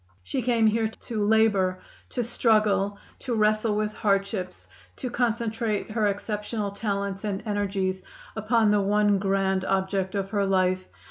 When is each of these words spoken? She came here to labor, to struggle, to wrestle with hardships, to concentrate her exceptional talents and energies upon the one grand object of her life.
She 0.23 0.41
came 0.41 0.65
here 0.65 0.87
to 0.87 1.27
labor, 1.27 1.77
to 2.09 2.23
struggle, 2.23 2.97
to 3.19 3.35
wrestle 3.35 3.75
with 3.75 3.93
hardships, 3.93 4.67
to 4.95 5.11
concentrate 5.11 5.91
her 5.91 6.07
exceptional 6.07 6.71
talents 6.71 7.23
and 7.23 7.43
energies 7.45 8.01
upon 8.35 8.71
the 8.71 8.81
one 8.81 9.19
grand 9.19 9.63
object 9.63 10.15
of 10.15 10.31
her 10.31 10.47
life. 10.47 10.87